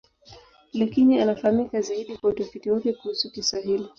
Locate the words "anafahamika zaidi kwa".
1.19-2.29